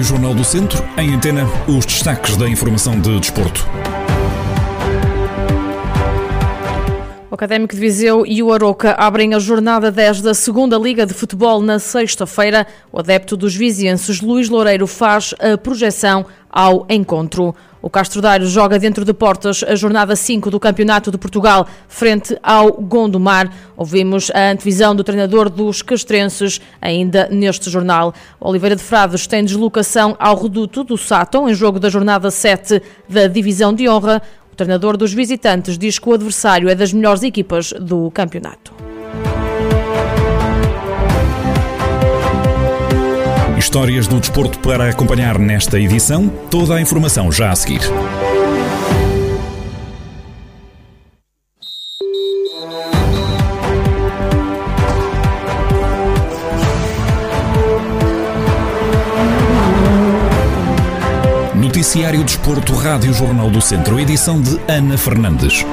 Rádio 0.00 0.04
Jornal 0.04 0.34
do 0.34 0.42
Centro, 0.42 0.82
em 0.96 1.12
antena, 1.12 1.44
os 1.68 1.84
destaques 1.84 2.34
da 2.34 2.48
informação 2.48 2.98
de 2.98 3.20
desporto. 3.20 3.68
Académico 7.40 7.74
de 7.74 7.80
Viseu 7.80 8.26
e 8.26 8.42
o 8.42 8.52
Aroca 8.52 8.92
abrem 8.98 9.32
a 9.32 9.38
jornada 9.38 9.90
10 9.90 10.20
da 10.20 10.34
segunda 10.34 10.76
Liga 10.76 11.06
de 11.06 11.14
Futebol 11.14 11.62
na 11.62 11.78
sexta-feira. 11.78 12.66
O 12.92 12.98
adepto 12.98 13.34
dos 13.34 13.56
vizienses, 13.56 14.20
Luís 14.20 14.50
Loureiro, 14.50 14.86
faz 14.86 15.34
a 15.40 15.56
projeção 15.56 16.26
ao 16.50 16.84
encontro. 16.90 17.54
O 17.80 17.88
Castro 17.88 18.20
Daire 18.20 18.44
joga 18.44 18.78
dentro 18.78 19.06
de 19.06 19.14
portas 19.14 19.64
a 19.66 19.74
jornada 19.74 20.14
5 20.14 20.50
do 20.50 20.60
Campeonato 20.60 21.10
de 21.10 21.16
Portugal, 21.16 21.66
frente 21.88 22.36
ao 22.42 22.72
Gondomar. 22.72 23.50
Ouvimos 23.74 24.30
a 24.34 24.50
antevisão 24.50 24.94
do 24.94 25.02
treinador 25.02 25.48
dos 25.48 25.80
castrenses, 25.80 26.60
ainda 26.78 27.26
neste 27.30 27.70
jornal. 27.70 28.12
Oliveira 28.38 28.76
de 28.76 28.82
Frades 28.82 29.26
tem 29.26 29.42
deslocação 29.42 30.14
ao 30.18 30.36
reduto 30.36 30.84
do 30.84 30.98
Sátão, 30.98 31.48
em 31.48 31.54
jogo 31.54 31.80
da 31.80 31.88
jornada 31.88 32.30
7 32.30 32.82
da 33.08 33.26
Divisão 33.26 33.72
de 33.72 33.88
Honra. 33.88 34.20
Treinador 34.60 34.98
dos 34.98 35.14
visitantes 35.14 35.78
diz 35.78 35.98
que 35.98 36.06
o 36.06 36.12
adversário 36.12 36.68
é 36.68 36.74
das 36.74 36.92
melhores 36.92 37.22
equipas 37.22 37.72
do 37.80 38.10
campeonato. 38.10 38.74
Histórias 43.56 44.06
do 44.06 44.20
desporto 44.20 44.58
para 44.58 44.90
acompanhar 44.90 45.38
nesta 45.38 45.80
edição. 45.80 46.28
Toda 46.50 46.74
a 46.74 46.80
informação 46.82 47.32
já 47.32 47.50
a 47.50 47.56
seguir. 47.56 47.80
Noticiário 61.80 62.22
Desporto, 62.22 62.74
Rádio 62.74 63.10
Jornal 63.14 63.48
do 63.48 63.58
Centro, 63.58 63.98
edição 63.98 64.38
de 64.38 64.60
Ana 64.68 64.98
Fernandes. 64.98 65.64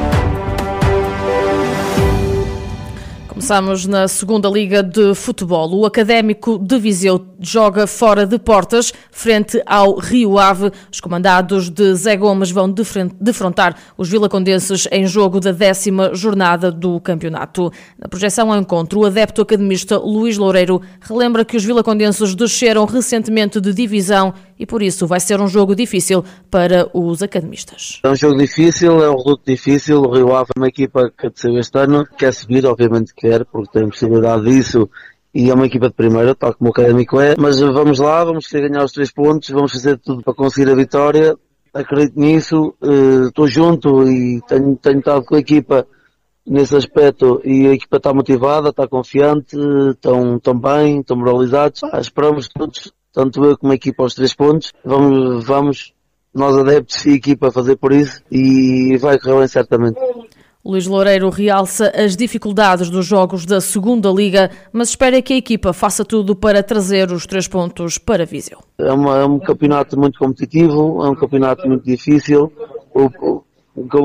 Começamos 3.28 3.86
na 3.86 4.08
segunda 4.08 4.50
Liga 4.50 4.82
de 4.82 5.14
Futebol. 5.14 5.74
O 5.76 5.86
Académico 5.86 6.58
de 6.58 6.80
Viseu 6.80 7.24
joga 7.40 7.86
fora 7.86 8.26
de 8.26 8.40
portas, 8.40 8.92
frente 9.12 9.62
ao 9.66 10.00
Rio 10.00 10.40
Ave. 10.40 10.72
Os 10.92 11.00
comandados 11.00 11.70
de 11.70 11.94
Zé 11.94 12.16
Gomes 12.16 12.52
vão 12.52 12.74
defrontar 13.20 13.76
os 13.98 14.10
vilacondenses 14.10 14.88
em 14.92 15.06
jogo 15.06 15.40
da 15.40 15.52
décima 15.52 16.16
jornada 16.16 16.72
do 16.72 17.00
campeonato. 17.00 17.72
Na 18.00 18.08
projeção 18.08 18.52
ao 18.52 18.60
encontro, 18.60 19.02
o 19.02 19.06
adepto 19.06 19.42
academista 19.42 19.98
Luís 19.98 20.38
Loureiro 20.38 20.82
relembra 21.00 21.46
que 21.46 21.58
os 21.58 21.64
vilacondenses 21.64 22.34
desceram 22.34 22.86
recentemente 22.86 23.62
de 23.62 23.74
divisão 23.74 24.34
e 24.60 24.66
por 24.66 24.82
isso 24.82 25.06
vai 25.08 25.20
ser 25.20 25.40
um 25.40 25.48
jogo 25.48 25.76
difícil 25.76 26.24
para 26.50 26.90
os 26.94 27.22
academistas. 27.22 28.00
É 28.04 28.10
um 28.10 28.16
jogo 28.16 28.38
difícil, 28.38 29.04
é 29.04 29.10
um 29.10 29.18
reduto 29.18 29.44
difícil. 29.46 30.02
O 30.02 30.12
Rio 30.12 30.36
Ave 30.36 30.50
é 30.56 30.60
uma 30.60 30.68
equipa 30.68 31.12
que 31.18 31.30
desceu 31.30 31.58
este 31.58 31.78
ano, 31.78 32.06
quer 32.18 32.34
subir, 32.34 32.66
obviamente 32.66 33.14
quer, 33.16 33.46
porque 33.46 33.80
tem 33.80 33.90
possibilidade 33.90 34.44
disso 34.44 34.90
e 35.34 35.50
é 35.52 35.54
uma 35.54 35.68
equipa 35.68 35.88
de 35.88 35.94
primeira, 35.94 36.34
tal 36.34 36.54
como 36.56 36.70
o 36.70 36.72
Académico 36.72 37.22
é. 37.22 37.36
Mas 37.38 37.60
vamos 37.60 38.00
lá, 38.00 38.24
vamos 38.24 38.48
querer 38.48 38.70
ganhar 38.70 38.84
os 38.84 38.92
três 38.92 39.12
pontos, 39.12 39.50
vamos 39.50 39.72
fazer 39.72 40.00
tudo 40.00 40.24
para 40.24 40.34
conseguir 40.34 40.72
a 40.72 40.76
vitória. 40.76 41.38
Acredito 41.74 42.20
nisso, 42.20 42.74
eh, 42.82 43.28
estou 43.28 43.48
junto 43.48 44.04
e 44.08 44.42
tenho, 44.48 44.76
tenho 44.78 45.00
estado 45.00 45.24
com 45.26 45.36
a 45.36 45.40
equipa 45.40 45.86
nesse 46.44 46.76
aspecto 46.76 47.42
e 47.44 47.68
a 47.68 47.74
equipa 47.74 47.98
está 47.98 48.14
motivada, 48.14 48.70
está 48.70 48.88
confiante, 48.88 49.56
estão, 49.92 50.38
estão 50.38 50.58
bem, 50.58 51.02
estão 51.02 51.18
moralizados. 51.18 51.84
Ah, 51.84 52.00
esperamos 52.00 52.48
todos 52.48 52.92
tanto 53.14 53.44
eu 53.44 53.58
como 53.58 53.72
a 53.72 53.76
equipa 53.76 54.04
aos 54.04 54.14
três 54.14 54.34
pontos. 54.34 54.74
Vamos, 54.84 55.46
vamos 55.46 55.94
nós 56.34 56.56
adeptos 56.56 57.06
e 57.06 57.12
a 57.12 57.16
equipa 57.16 57.52
fazer 57.52 57.76
por 57.78 57.92
isso 57.92 58.22
e 58.32 58.98
vai 58.98 59.20
correr 59.20 59.40
bem 59.40 59.48
certamente. 59.48 60.00
Luís 60.64 60.86
Loureiro 60.86 61.30
realça 61.30 61.92
as 61.96 62.16
dificuldades 62.18 62.90
dos 62.90 63.06
jogos 63.06 63.46
da 63.46 63.62
segunda 63.62 64.10
Liga, 64.10 64.52
mas 64.74 64.90
espera 64.90 65.22
que 65.22 65.34
a 65.34 65.38
equipa 65.38 65.72
faça 65.72 66.04
tudo 66.04 66.36
para 66.36 66.62
trazer 66.62 67.10
os 67.12 67.26
três 67.26 67.48
pontos 67.48 67.98
para 67.98 68.26
Viseu. 68.26 68.60
É, 68.78 68.92
uma, 68.92 69.18
é 69.18 69.26
um 69.26 69.40
campeonato 69.40 69.98
muito 69.98 70.20
competitivo, 70.20 71.04
é 71.06 71.10
um 71.10 71.16
campeonato 71.16 71.66
muito 71.66 71.86
difícil. 71.86 72.52
O, 72.94 73.06
o, 73.06 73.44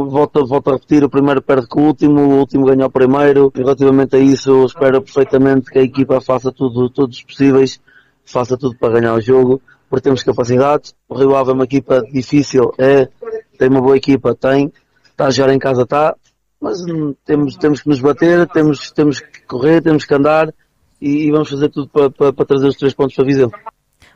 volto, 0.08 0.46
volto 0.46 0.70
a 0.70 0.74
repetir, 0.74 1.02
o 1.02 1.10
primeiro 1.10 1.42
perde 1.42 1.66
com 1.66 1.82
o 1.82 1.86
último, 1.86 2.20
o 2.20 2.38
último 2.38 2.64
ganha 2.66 2.86
o 2.86 2.91
primeiro. 2.91 3.52
Relativamente 3.52 4.14
a 4.14 4.20
isso, 4.20 4.64
espero 4.64 5.02
perfeitamente 5.02 5.68
que 5.68 5.80
a 5.80 5.82
equipa 5.82 6.20
faça 6.20 6.52
tudo, 6.52 6.88
todos 6.91 7.16
os 7.16 7.24
possíveis 7.24 7.80
faça 8.25 8.56
tudo 8.56 8.77
para 8.77 9.00
ganhar 9.00 9.15
o 9.15 9.21
jogo, 9.21 9.60
porque 9.88 10.05
temos 10.05 10.22
capacidade. 10.22 10.93
O 11.09 11.15
Rio 11.15 11.37
Ave 11.37 11.50
é 11.50 11.55
uma 11.55 11.65
equipa 11.65 12.03
difícil, 12.12 12.72
é, 12.78 13.09
tem 13.59 13.69
uma 13.69 13.81
boa 13.81 13.97
equipa, 13.97 14.34
tem, 14.34 14.72
está 15.05 15.27
a 15.27 15.31
jogar 15.31 15.53
em 15.53 15.59
casa, 15.59 15.83
está, 15.83 16.16
mas 16.60 16.78
temos, 17.25 17.56
temos 17.56 17.83
que 17.83 17.88
nos 17.88 18.00
bater, 18.00 18.49
temos, 18.49 18.91
temos 18.93 19.21
que 19.21 19.43
correr, 19.47 19.83
temos 19.83 20.05
que 20.05 20.15
andar 20.15 20.53
e, 21.00 21.27
e 21.27 21.31
vamos 21.33 21.50
fazer 21.50 21.69
tudo 21.69 21.88
para, 21.88 22.10
para, 22.10 22.33
para 22.33 22.47
trazer 22.47 22.69
os 22.69 22.77
três 22.77 22.94
pontos 22.94 23.16
para 23.16 23.25
Viseu. 23.25 23.50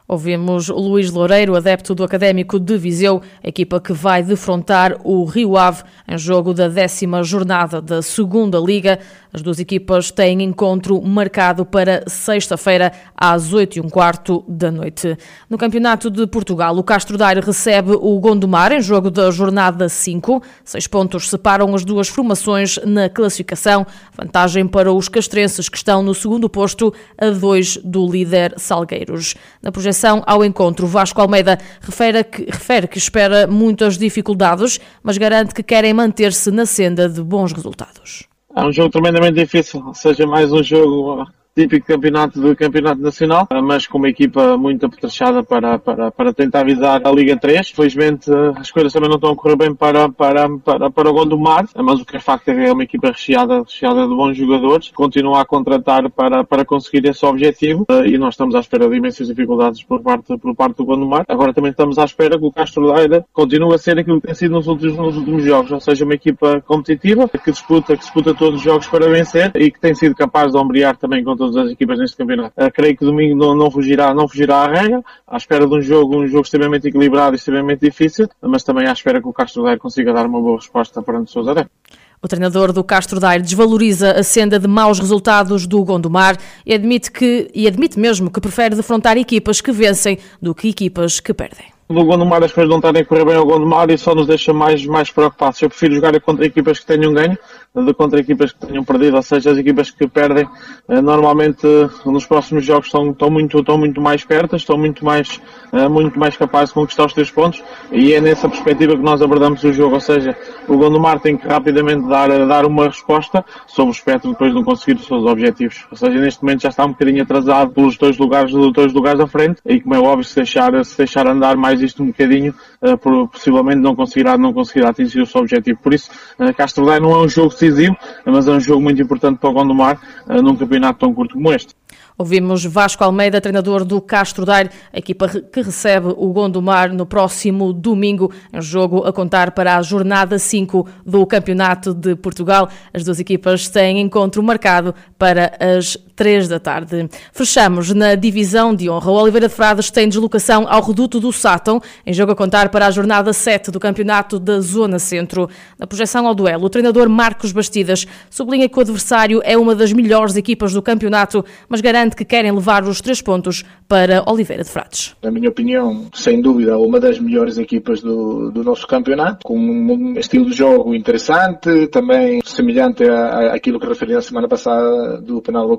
Ouvimos 0.08 0.68
Luís 0.68 1.10
Loureiro, 1.10 1.56
adepto 1.56 1.92
do 1.92 2.04
Académico 2.04 2.60
de 2.60 2.78
Viseu, 2.78 3.20
equipa 3.42 3.80
que 3.80 3.92
vai 3.92 4.22
defrontar 4.22 4.96
o 5.02 5.24
Rio 5.24 5.56
Ave 5.56 5.82
em 6.06 6.16
jogo 6.16 6.54
da 6.54 6.68
décima 6.68 7.24
jornada 7.24 7.82
da 7.82 8.00
Segunda 8.00 8.56
Liga. 8.56 9.00
As 9.32 9.42
duas 9.42 9.58
equipas 9.58 10.12
têm 10.12 10.44
encontro 10.44 11.02
marcado 11.02 11.66
para 11.66 12.04
sexta-feira 12.06 12.92
às 13.16 13.52
8 13.52 13.78
e 13.78 13.80
um 13.80 13.88
quarto 13.88 14.44
da 14.46 14.70
noite. 14.70 15.18
No 15.50 15.58
Campeonato 15.58 16.08
de 16.08 16.24
Portugal, 16.28 16.78
o 16.78 16.84
Castro 16.84 17.18
Daire 17.18 17.40
recebe 17.40 17.90
o 18.00 18.18
Gondomar 18.20 18.70
em 18.70 18.80
jogo 18.80 19.10
da 19.10 19.28
jornada 19.32 19.88
5. 19.88 20.40
Seis 20.64 20.86
pontos 20.86 21.28
separam 21.28 21.74
as 21.74 21.84
duas 21.84 22.06
formações 22.06 22.78
na 22.84 23.08
classificação. 23.08 23.84
Vantagem 24.16 24.68
para 24.68 24.92
os 24.92 25.08
castrenses 25.08 25.68
que 25.68 25.76
estão 25.76 26.00
no 26.00 26.14
segundo 26.14 26.48
posto 26.48 26.94
a 27.18 27.28
dois 27.30 27.76
do 27.78 28.06
líder 28.06 28.54
Salgueiros. 28.56 29.34
Na 29.60 29.72
projeção 29.72 29.95
ao 30.04 30.44
encontro. 30.44 30.86
Vasco 30.86 31.20
Almeida 31.20 31.58
refere 31.80 32.24
que, 32.24 32.44
refere 32.44 32.88
que 32.88 32.98
espera 32.98 33.46
muitas 33.46 33.96
dificuldades, 33.96 34.80
mas 35.02 35.16
garante 35.18 35.54
que 35.54 35.62
querem 35.62 35.94
manter-se 35.94 36.50
na 36.50 36.66
senda 36.66 37.08
de 37.08 37.22
bons 37.22 37.52
resultados. 37.52 38.24
É 38.54 38.62
um 38.62 38.72
jogo 38.72 38.90
tremendamente 38.90 39.34
difícil, 39.34 39.92
seja 39.94 40.26
mais 40.26 40.52
um 40.52 40.62
jogo 40.62 41.26
típico 41.56 41.86
campeonato 41.86 42.38
do 42.38 42.54
campeonato 42.54 43.00
nacional, 43.00 43.48
mas 43.64 43.86
com 43.86 43.96
uma 43.96 44.10
equipa 44.10 44.58
muito 44.58 44.84
apetrechada 44.84 45.42
para, 45.42 45.78
para, 45.78 46.10
para 46.10 46.32
tentar 46.34 46.64
visar 46.64 47.00
a 47.02 47.10
Liga 47.10 47.34
3. 47.34 47.70
Felizmente 47.70 48.30
as 48.56 48.70
coisas 48.70 48.92
também 48.92 49.08
não 49.08 49.16
estão 49.16 49.30
a 49.30 49.36
correr 49.36 49.56
bem 49.56 49.74
para, 49.74 50.06
para, 50.10 50.50
para, 50.58 50.90
para 50.90 51.10
o 51.10 51.14
Gondomar, 51.14 51.66
mas 51.74 51.98
o 51.98 52.04
que 52.04 52.18
é 52.18 52.20
facto 52.20 52.50
é 52.50 52.54
que 52.54 52.60
é 52.60 52.72
uma 52.72 52.82
equipa 52.82 53.08
recheada, 53.08 53.62
recheada 53.62 54.02
de 54.06 54.14
bons 54.14 54.36
jogadores, 54.36 54.90
continua 54.90 55.40
a 55.40 55.46
contratar 55.46 56.10
para, 56.10 56.44
para 56.44 56.62
conseguir 56.62 57.08
esse 57.08 57.24
objetivo 57.24 57.86
e 58.04 58.18
nós 58.18 58.34
estamos 58.34 58.54
à 58.54 58.60
espera 58.60 58.86
de 58.86 58.94
imensas 58.94 59.26
dificuldades 59.26 59.82
por 59.82 60.02
parte, 60.02 60.36
por 60.36 60.54
parte 60.54 60.76
do 60.76 60.84
Gondomar. 60.84 61.24
Agora 61.26 61.54
também 61.54 61.70
estamos 61.70 61.98
à 61.98 62.04
espera 62.04 62.38
que 62.38 62.44
o 62.44 62.52
Castro 62.52 62.92
Daire 62.92 63.24
continue 63.32 63.74
a 63.74 63.78
ser 63.78 63.98
aquilo 63.98 64.20
que 64.20 64.26
tem 64.26 64.34
sido 64.34 64.52
nos 64.52 64.66
últimos, 64.66 64.96
nos 64.96 65.16
últimos 65.16 65.42
jogos, 65.42 65.72
ou 65.72 65.80
seja, 65.80 66.04
uma 66.04 66.14
equipa 66.14 66.60
competitiva 66.60 67.26
que 67.26 67.50
disputa, 67.50 67.96
que 67.96 68.02
disputa 68.02 68.34
todos 68.34 68.56
os 68.56 68.62
jogos 68.62 68.86
para 68.88 69.08
vencer 69.08 69.52
e 69.54 69.70
que 69.70 69.80
tem 69.80 69.94
sido 69.94 70.14
capaz 70.14 70.52
de 70.52 70.58
ombrear 70.58 70.96
também 70.98 71.24
com 71.24 71.34
todas 71.50 71.66
as 71.66 71.72
equipas 71.72 71.98
neste 71.98 72.16
campeonato. 72.16 72.52
Uh, 72.56 72.70
creio 72.70 72.96
que 72.96 73.04
domingo 73.04 73.36
não, 73.36 73.54
não, 73.54 73.70
fugirá, 73.70 74.14
não 74.14 74.28
fugirá 74.28 74.58
à 74.58 74.66
regra, 74.68 75.02
à 75.26 75.36
espera 75.36 75.66
de 75.66 75.74
um 75.74 75.80
jogo, 75.80 76.16
um 76.16 76.26
jogo 76.26 76.42
extremamente 76.42 76.88
equilibrado 76.88 77.34
e 77.34 77.38
extremamente 77.38 77.80
difícil, 77.80 78.28
mas 78.40 78.62
também 78.62 78.86
à 78.86 78.92
espera 78.92 79.20
que 79.20 79.28
o 79.28 79.32
Castro 79.32 79.62
Daire 79.62 79.80
consiga 79.80 80.12
dar 80.12 80.26
uma 80.26 80.40
boa 80.40 80.56
resposta 80.56 81.00
os 81.00 81.32
seus 81.32 81.48
adeptos. 81.48 81.74
O 82.22 82.28
treinador 82.28 82.72
do 82.72 82.82
Castro 82.82 83.20
Daire 83.20 83.42
desvaloriza 83.42 84.12
a 84.12 84.22
senda 84.22 84.58
de 84.58 84.66
maus 84.66 84.98
resultados 84.98 85.66
do 85.66 85.84
Gondomar 85.84 86.36
e 86.64 86.74
admite, 86.74 87.10
que, 87.10 87.50
e 87.54 87.66
admite 87.66 87.98
mesmo 87.98 88.30
que 88.30 88.40
prefere 88.40 88.74
defrontar 88.74 89.16
equipas 89.16 89.60
que 89.60 89.70
vencem 89.70 90.18
do 90.40 90.54
que 90.54 90.68
equipas 90.68 91.20
que 91.20 91.34
perdem 91.34 91.75
do 91.88 92.04
Gondomar 92.04 92.42
as 92.42 92.52
coisas 92.52 92.68
não 92.68 92.78
estarem 92.78 93.02
a 93.02 93.04
correr 93.04 93.24
bem 93.24 93.36
ao 93.36 93.46
Gondomar 93.46 93.90
e 93.90 93.98
só 93.98 94.14
nos 94.14 94.26
deixa 94.26 94.52
mais, 94.52 94.84
mais 94.86 95.10
preocupados. 95.10 95.62
Eu 95.62 95.68
prefiro 95.68 95.94
jogar 95.94 96.20
contra 96.20 96.44
equipas 96.44 96.80
que 96.80 96.86
tenham 96.86 97.12
ganho 97.12 97.38
do 97.82 97.86
que 97.86 97.94
contra 97.94 98.20
equipas 98.20 98.52
que 98.52 98.66
tenham 98.66 98.82
perdido, 98.84 99.16
ou 99.16 99.22
seja, 99.22 99.50
as 99.50 99.58
equipas 99.58 99.90
que 99.90 100.08
perdem 100.08 100.48
eh, 100.88 101.00
normalmente 101.00 101.66
nos 102.06 102.24
próximos 102.24 102.64
jogos 102.64 102.86
estão, 102.86 103.10
estão, 103.10 103.30
muito, 103.30 103.58
estão 103.58 103.76
muito 103.76 104.00
mais 104.00 104.24
perto, 104.24 104.56
estão 104.56 104.78
muito 104.78 105.04
mais, 105.04 105.40
eh, 105.72 105.88
muito 105.88 106.18
mais 106.18 106.36
capazes 106.36 106.70
de 106.70 106.74
conquistar 106.74 107.04
os 107.04 107.12
três 107.12 107.30
pontos 107.30 107.62
e 107.92 108.14
é 108.14 108.20
nessa 108.20 108.48
perspectiva 108.48 108.96
que 108.96 109.02
nós 109.02 109.20
abordamos 109.20 109.62
o 109.62 109.72
jogo, 109.72 109.94
ou 109.94 110.00
seja, 110.00 110.34
o 110.66 110.76
Gondomar 110.76 111.20
tem 111.20 111.36
que 111.36 111.46
rapidamente 111.46 112.08
dar, 112.08 112.28
dar 112.46 112.64
uma 112.64 112.86
resposta 112.86 113.44
sobre 113.66 113.90
o 113.90 113.92
espectro 113.92 114.30
depois 114.30 114.50
de 114.50 114.56
não 114.56 114.64
conseguir 114.64 114.98
os 114.98 115.06
seus 115.06 115.24
objetivos. 115.24 115.84
Ou 115.90 115.96
seja, 115.96 116.18
neste 116.18 116.42
momento 116.42 116.62
já 116.62 116.70
está 116.70 116.84
um 116.84 116.92
bocadinho 116.92 117.22
atrasado 117.22 117.72
pelos 117.72 117.96
dois 117.98 118.16
lugares, 118.16 118.52
dois 118.72 118.92
lugares 118.92 119.20
à 119.20 119.26
frente 119.26 119.60
e 119.66 119.80
como 119.80 119.94
é 119.94 119.98
óbvio, 119.98 120.24
se 120.24 120.36
deixar, 120.36 120.84
se 120.84 120.96
deixar 120.96 121.26
andar 121.26 121.56
mais 121.56 121.75
isto 121.80 122.02
um 122.02 122.06
bocadinho, 122.06 122.54
uh, 122.82 123.28
possivelmente 123.28 123.78
não 123.78 123.94
conseguirá, 123.94 124.36
não 124.36 124.52
conseguirá 124.52 124.90
atingir 124.90 125.20
o 125.20 125.26
seu 125.26 125.40
objetivo. 125.42 125.78
Por 125.82 125.94
isso, 125.94 126.10
uh, 126.38 126.54
Castro 126.54 126.84
não 126.84 127.12
é 127.12 127.18
um 127.18 127.28
jogo 127.28 127.50
decisivo, 127.50 127.96
mas 128.24 128.48
é 128.48 128.52
um 128.52 128.60
jogo 128.60 128.80
muito 128.80 129.00
importante 129.00 129.38
para 129.38 129.50
o 129.50 129.52
Gondomar 129.52 130.00
uh, 130.26 130.42
num 130.42 130.56
campeonato 130.56 131.00
tão 131.00 131.14
curto 131.14 131.34
como 131.34 131.52
este. 131.52 131.74
Ouvimos 132.18 132.64
Vasco 132.64 133.04
Almeida, 133.04 133.42
treinador 133.42 133.84
do 133.84 134.00
Castro 134.00 134.46
Daire, 134.46 134.70
a 134.90 134.98
equipa 134.98 135.28
que 135.28 135.60
recebe 135.60 136.14
o 136.16 136.32
Gondomar 136.32 136.90
no 136.92 137.04
próximo 137.04 137.74
domingo, 137.74 138.32
em 138.50 138.62
jogo 138.62 139.04
a 139.04 139.12
contar 139.12 139.50
para 139.50 139.76
a 139.76 139.82
jornada 139.82 140.38
5 140.38 140.88
do 141.04 141.26
Campeonato 141.26 141.92
de 141.92 142.16
Portugal. 142.16 142.70
As 142.92 143.04
duas 143.04 143.20
equipas 143.20 143.68
têm 143.68 144.00
encontro 144.00 144.42
marcado 144.42 144.94
para 145.18 145.52
as 145.60 145.98
3 146.16 146.48
da 146.48 146.58
tarde. 146.58 147.08
Fechamos 147.32 147.92
na 147.92 148.14
divisão 148.14 148.74
de 148.74 148.88
honra. 148.88 149.10
O 149.10 149.14
Oliveira 149.14 149.48
de 149.48 149.54
Frades 149.54 149.90
tem 149.90 150.08
deslocação 150.08 150.66
ao 150.68 150.82
reduto 150.82 151.20
do 151.20 151.30
Sátão, 151.30 151.80
em 152.04 152.12
jogo 152.12 152.32
a 152.32 152.34
contar 152.34 152.70
para 152.70 152.86
a 152.86 152.90
jornada 152.90 153.32
7 153.32 153.70
do 153.70 153.78
Campeonato 153.78 154.38
da 154.38 154.58
Zona 154.60 154.98
Centro. 154.98 155.48
Na 155.78 155.86
projeção 155.86 156.26
ao 156.26 156.34
duelo, 156.34 156.64
o 156.64 156.70
treinador 156.70 157.08
Marcos 157.08 157.52
Bastidas 157.52 158.06
sublinha 158.30 158.68
que 158.68 158.78
o 158.78 158.80
adversário 158.80 159.42
é 159.44 159.56
uma 159.56 159.74
das 159.74 159.92
melhores 159.92 160.36
equipas 160.36 160.72
do 160.72 160.80
campeonato, 160.80 161.44
mas 161.68 161.82
garante 161.82 162.16
que 162.16 162.24
querem 162.24 162.50
levar 162.50 162.84
os 162.84 163.00
três 163.00 163.20
pontos 163.20 163.62
para 163.86 164.24
Oliveira 164.26 164.64
de 164.64 164.70
Frades. 164.70 165.14
Na 165.22 165.30
minha 165.30 165.50
opinião, 165.50 166.06
sem 166.14 166.40
dúvida, 166.40 166.78
uma 166.78 166.98
das 166.98 167.18
melhores 167.18 167.58
equipas 167.58 168.00
do, 168.00 168.50
do 168.50 168.64
nosso 168.64 168.86
campeonato, 168.86 169.40
com 169.44 169.58
um 169.58 170.18
estilo 170.18 170.46
de 170.46 170.56
jogo 170.56 170.94
interessante, 170.94 171.86
também 171.88 172.40
semelhante 172.44 173.04
àquilo 173.52 173.78
que 173.78 173.86
referi 173.86 174.14
na 174.14 174.22
semana 174.22 174.48
passada 174.48 175.20
do 175.20 175.42
Penal 175.42 175.68
do 175.68 175.76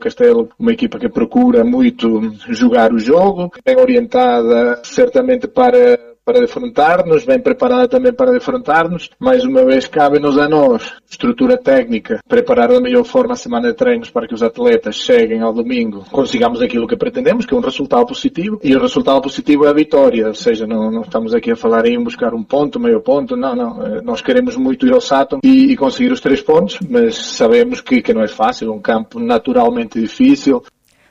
Uma 0.60 0.72
equipa 0.72 1.00
que 1.00 1.10
procura 1.10 1.64
muito 1.64 2.34
jogar 2.50 2.94
o 2.94 3.00
jogo, 3.00 3.52
bem 3.66 3.78
orientada 3.78 4.82
certamente 4.84 5.48
para 5.48 6.07
para 6.28 6.42
defrontar-nos, 6.42 7.24
bem 7.24 7.40
preparada 7.40 7.88
também 7.88 8.12
para 8.12 8.34
defrontar-nos. 8.34 9.10
Mais 9.18 9.46
uma 9.46 9.64
vez, 9.64 9.88
cabe-nos 9.88 10.38
a 10.38 10.50
nós, 10.50 10.92
estrutura 11.10 11.58
técnica, 11.58 12.20
preparar 12.28 12.68
da 12.68 12.82
melhor 12.82 13.06
forma 13.06 13.32
a 13.32 13.38
semana 13.38 13.70
de 13.70 13.76
treinos 13.76 14.10
para 14.10 14.28
que 14.28 14.34
os 14.34 14.44
atletas 14.44 14.98
cheguem 14.98 15.42
ao 15.42 15.54
domingo, 15.54 16.04
consigamos 16.12 16.62
aquilo 16.62 16.86
que 16.86 16.98
pretendemos, 16.98 17.46
que 17.46 17.54
é 17.54 17.58
um 17.58 17.62
resultado 17.62 18.08
positivo, 18.08 18.60
e 18.62 18.76
o 18.76 18.82
resultado 18.82 19.22
positivo 19.22 19.64
é 19.66 19.70
a 19.70 19.74
vitória, 19.74 20.28
ou 20.28 20.34
seja, 20.34 20.68
não, 20.68 20.92
não 20.92 21.02
estamos 21.04 21.34
aqui 21.34 21.52
a 21.52 21.56
falar 21.56 21.86
em 21.86 22.04
buscar 22.04 22.34
um 22.34 22.44
ponto, 22.44 22.78
meio 22.78 23.00
ponto, 23.00 23.38
não, 23.38 23.56
não. 23.56 23.86
Eh, 23.86 24.02
nós 24.02 24.20
queremos 24.20 24.58
muito 24.58 24.86
ir 24.86 24.92
ao 24.92 25.00
Saturn 25.00 25.40
e, 25.46 25.72
e 25.72 25.78
conseguir 25.78 26.12
os 26.12 26.20
três 26.20 26.42
pontos, 26.42 26.78
mas 26.90 27.16
sabemos 27.16 27.80
que, 27.80 28.02
que 28.02 28.14
não 28.14 28.22
é 28.22 28.28
fácil, 28.28 28.68
é 28.68 28.76
um 28.76 28.82
campo 28.82 29.18
naturalmente 29.18 29.98
difícil, 29.98 30.62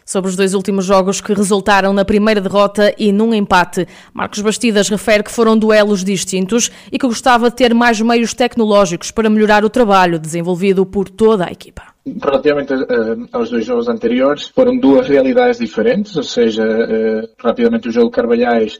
sobre 0.07 0.31
os 0.31 0.37
dois 0.37 0.55
últimos 0.55 0.85
jogos 0.85 1.21
que 1.21 1.35
resultaram 1.35 1.93
na 1.93 2.05
primeira 2.05 2.41
derrota 2.41 2.95
e 2.97 3.11
num 3.11 3.35
empate. 3.35 3.87
Marcos 4.15 4.41
Bastidas 4.41 4.89
refere 4.89 5.25
que 5.25 5.33
foram 5.33 5.59
duelos 5.59 6.05
distintos 6.05 6.71
e 6.93 6.99
que 6.99 7.07
gostava 7.07 7.51
de 7.51 7.57
ter 7.57 7.75
mais 7.75 8.01
meios 8.01 8.33
tecnológicos 8.33 9.11
para 9.11 9.29
melhorar 9.29 9.65
o 9.65 9.71
trabalho 9.71 10.21
desenvolvido 10.21 10.87
por 10.87 11.11
toda 11.11 11.47
a 11.47 11.51
equipa. 11.51 11.83
Relativamente 12.23 12.73
uh, 12.73 13.29
aos 13.33 13.51
dois 13.51 13.65
jogos 13.65 13.89
anteriores, 13.89 14.47
foram 14.55 14.79
duas 14.79 15.09
realidades 15.09 15.59
diferentes, 15.59 16.17
ou 16.17 16.23
seja, 16.23 16.63
uh, 16.63 17.29
rapidamente 17.37 17.89
o 17.89 17.93
jogo 17.93 18.13
Carvalhais, 18.13 18.79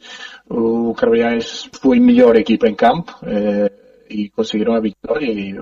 o 0.49 0.95
Carvalhais 0.95 1.69
foi 1.83 1.99
melhor 1.99 2.37
equipa 2.37 2.69
em 2.69 2.75
campo, 2.75 3.13
uh, 3.25 3.87
e 4.09 4.29
conseguiram 4.31 4.75
a 4.75 4.81
vitória 4.81 5.27
e 5.27 5.55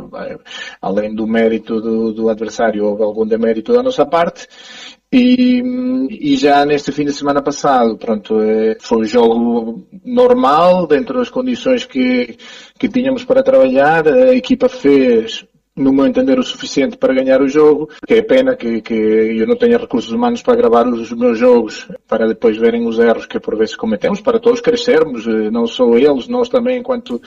além 0.82 1.14
do 1.14 1.26
mérito 1.26 1.81
do, 1.81 2.12
do 2.12 2.28
adversário 2.28 2.84
houve 2.84 3.02
algum 3.02 3.26
demérito 3.26 3.72
da 3.72 3.82
nossa 3.82 4.05
parte 4.05 4.46
e, 5.16 5.62
e, 6.32 6.37
já 6.37 6.66
neste 6.66 6.90
fim 6.90 7.05
de 7.05 7.12
semana 7.12 7.40
passado, 7.40 7.96
pronto, 7.96 8.40
é, 8.40 8.76
foi 8.81 9.02
um 9.02 9.05
jogo 9.05 9.87
normal, 10.05 10.88
dentro 10.88 11.19
das 11.20 11.28
condições 11.28 11.84
que, 11.84 12.37
que 12.76 12.88
tínhamos 12.88 13.25
para 13.25 13.40
trabalhar. 13.40 14.08
A 14.08 14.34
equipa 14.34 14.69
fez, 14.69 15.46
no 15.76 15.93
meu 15.93 16.05
entender, 16.05 16.37
o 16.37 16.43
suficiente 16.43 16.96
para 16.96 17.14
ganhar 17.14 17.40
o 17.40 17.49
jogo. 17.49 17.88
Que 18.05 18.14
é 18.14 18.22
pena 18.22 18.56
que, 18.56 18.81
que 18.81 18.93
eu 18.93 19.46
não 19.46 19.55
tenha 19.55 19.78
recursos 19.78 20.11
humanos 20.11 20.43
para 20.43 20.56
gravar 20.56 20.84
os 20.88 21.12
meus 21.12 21.38
jogos, 21.38 21.88
para 22.08 22.26
depois 22.26 22.56
verem 22.56 22.84
os 22.84 22.99
erros 22.99 23.26
que 23.26 23.38
por 23.38 23.56
vezes 23.56 23.76
cometemos, 23.76 24.20
para 24.20 24.40
todos 24.40 24.60
crescermos, 24.60 25.28
eh, 25.28 25.49
não 25.49 25.69
só 25.69 25.94
eles, 25.94 26.26
nós 26.26 26.49
também 26.49 26.78
enquanto, 26.81 27.22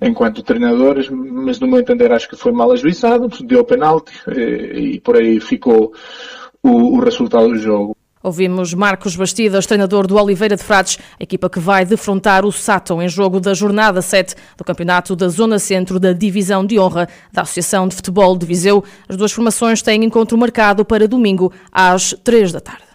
enquanto 0.00 0.42
treinadores, 0.42 1.10
mas 1.10 1.60
no 1.60 1.66
meu 1.66 1.80
entender 1.80 2.10
acho 2.10 2.26
que 2.26 2.36
foi 2.36 2.52
mal 2.52 2.72
ajuizado, 2.72 3.28
deu 3.44 3.62
penalti 3.64 4.12
eh, 4.28 4.78
e 4.78 5.00
por 5.00 5.18
aí 5.18 5.38
ficou 5.40 5.92
o, 6.62 6.96
o 6.96 7.00
resultado 7.00 7.48
do 7.48 7.58
jogo. 7.58 7.96
Ouvimos 8.22 8.74
Marcos 8.74 9.14
Bastidas, 9.14 9.64
treinador 9.64 10.06
do 10.06 10.16
Oliveira 10.16 10.56
de 10.56 10.62
Frades, 10.62 10.98
equipa 11.20 11.48
que 11.48 11.60
vai 11.60 11.84
defrontar 11.84 12.44
o 12.44 12.50
Sátão 12.50 13.00
em 13.00 13.08
jogo 13.08 13.38
da 13.38 13.54
jornada 13.54 14.02
7 14.02 14.34
do 14.56 14.64
Campeonato 14.64 15.14
da 15.14 15.28
Zona 15.28 15.58
Centro 15.58 16.00
da 16.00 16.12
Divisão 16.12 16.66
de 16.66 16.78
Honra 16.80 17.08
da 17.32 17.42
Associação 17.42 17.86
de 17.86 17.94
Futebol 17.94 18.36
de 18.36 18.44
Viseu. 18.44 18.82
As 19.08 19.16
duas 19.16 19.30
formações 19.30 19.82
têm 19.82 20.04
encontro 20.04 20.36
marcado 20.36 20.84
para 20.84 21.06
domingo 21.06 21.52
às 21.70 22.12
3 22.24 22.52
da 22.52 22.60
tarde. 22.60 22.87